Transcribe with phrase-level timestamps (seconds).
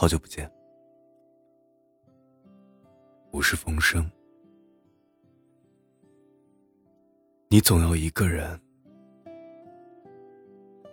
[0.00, 0.48] 好久不见，
[3.32, 4.08] 我是风声。
[7.48, 8.60] 你总要一个人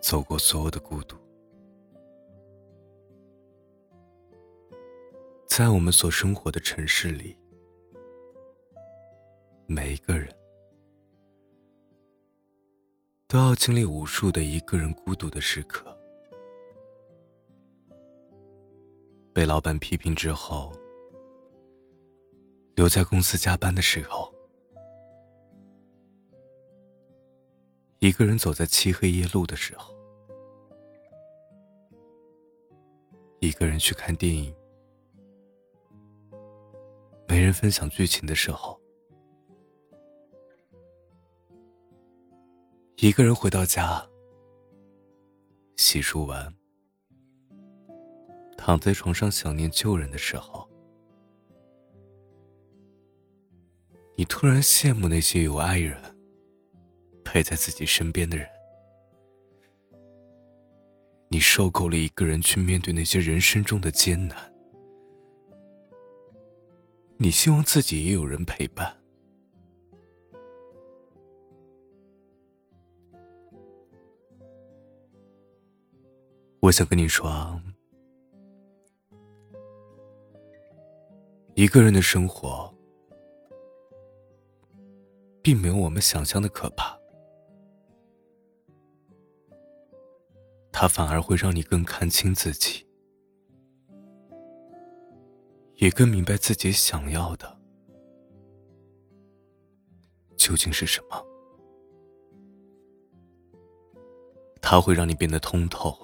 [0.00, 1.18] 走过所有的孤独，
[5.46, 7.36] 在我们所生活的城市里，
[9.66, 10.34] 每一个人
[13.28, 15.93] 都要经历无数的一个人孤独的时刻。
[19.34, 20.72] 被老板批评之后，
[22.76, 24.32] 留在公司加班的时候，
[27.98, 29.92] 一个人走在漆黑夜路的时候，
[33.40, 34.54] 一个人去看电影，
[37.26, 38.80] 没人分享剧情的时候，
[42.98, 44.08] 一个人回到家，
[45.74, 46.54] 洗漱完。
[48.66, 50.66] 躺在床上想念旧人的时候，
[54.16, 56.00] 你突然羡慕那些有爱人
[57.22, 58.48] 陪在自己身边的人。
[61.28, 64.50] 你受够了一个人去面对那些人生中的艰难，
[67.18, 68.96] 你希望自己也有人陪伴。
[76.60, 77.60] 我想跟你说。
[81.56, 82.68] 一个人的生活，
[85.40, 86.98] 并没有我们想象的可怕，
[90.72, 92.84] 它反而会让你更看清自己，
[95.76, 97.56] 也更明白自己想要的
[100.36, 101.24] 究竟是什么。
[104.60, 105.96] 它会让你变得通透，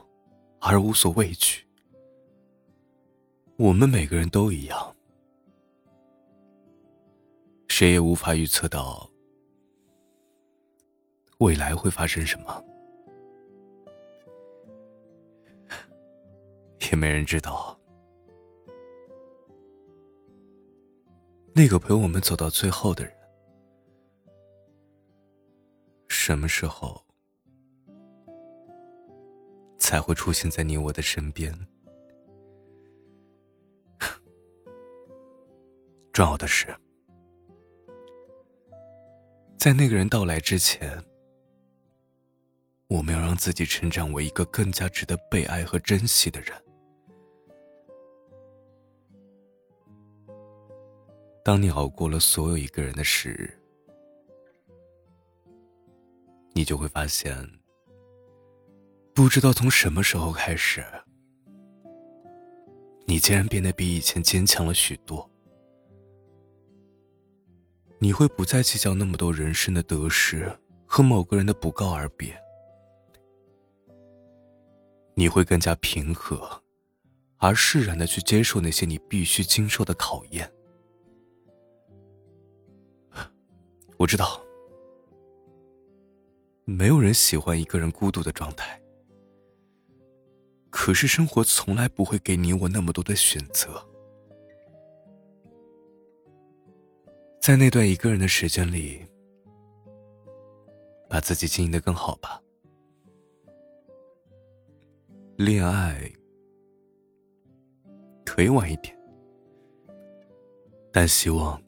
[0.60, 1.66] 而无所畏惧。
[3.56, 4.89] 我们每个人都一样。
[7.80, 9.10] 谁也无法预测到
[11.38, 12.62] 未来会发生什么，
[16.92, 17.80] 也没人知道
[21.54, 23.14] 那个陪我们走到最后的人
[26.06, 27.02] 什么时候
[29.78, 31.50] 才会出现在你我的身边。
[36.12, 36.76] 重要的是。
[39.60, 40.98] 在那个人到来之前，
[42.86, 46.50] 我们要让自己成长为一个更加值得被爱和珍惜的人。
[51.44, 53.54] 当你熬过了所有一个人的时日，
[56.54, 57.36] 你就会发现，
[59.12, 60.82] 不知道从什么时候开始，
[63.04, 65.29] 你竟然变得比以前坚强了许多。
[68.02, 70.50] 你会不再计较那么多人生的得失
[70.86, 72.34] 和某个人的不告而别，
[75.14, 76.62] 你会更加平和，
[77.36, 80.50] 而释然的去接受那些你必须经受的考验。
[83.98, 84.42] 我知道，
[86.64, 88.80] 没有人喜欢一个人孤独的状态，
[90.70, 93.89] 可是生活从来不会给你我那么多的选择。
[97.40, 99.00] 在那段一个人的时间里，
[101.08, 102.40] 把自己经营的更好吧。
[105.36, 105.98] 恋爱
[108.26, 108.94] 可以晚一点，
[110.92, 111.60] 但希望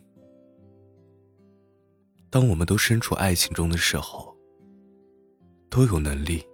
[2.28, 4.36] 当我们都身处爱情中的时候，
[5.70, 6.46] 都有能力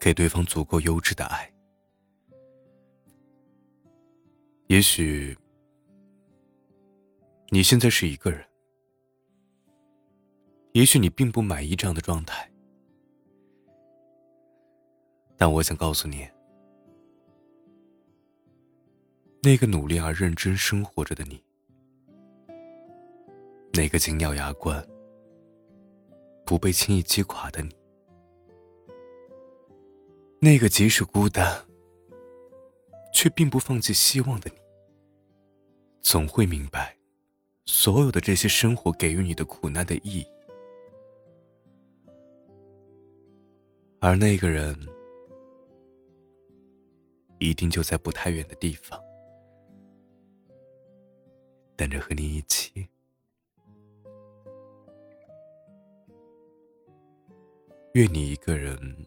[0.00, 1.48] 给对方足够优质的爱。
[4.66, 5.38] 也许。
[7.50, 8.44] 你现在是一个人，
[10.72, 12.46] 也许你并不满意这样的状态，
[15.34, 16.28] 但我想告诉你，
[19.42, 21.42] 那个努力而认真生活着的你，
[23.72, 24.86] 那个紧咬牙关、
[26.44, 27.74] 不被轻易击垮的你，
[30.38, 31.64] 那个即使孤单
[33.14, 34.60] 却并不放弃希望的你，
[36.02, 36.97] 总会明白。
[37.70, 40.26] 所有的这些生活给予你的苦难的意义，
[44.00, 44.74] 而那个人
[47.38, 48.98] 一定就在不太远的地方，
[51.76, 52.88] 等着和你一起。
[57.92, 59.06] 愿你一个人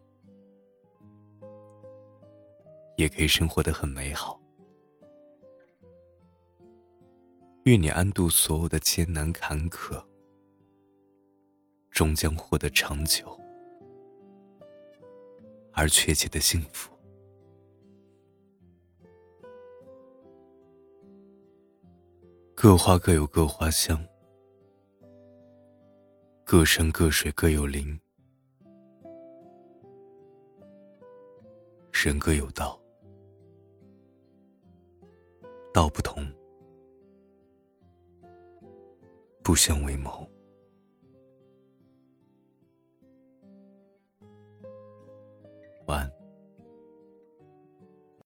[2.95, 4.39] 也可以生活的很美好。
[7.65, 10.03] 愿你安度所有的艰难坎坷，
[11.91, 13.39] 终将获得长久
[15.71, 16.91] 而确切的幸福。
[22.55, 24.03] 各花各有各花香，
[26.43, 27.99] 各山各水各有灵，
[31.91, 32.79] 人各有道，
[35.71, 36.25] 道不同，
[39.43, 40.29] 不相为谋。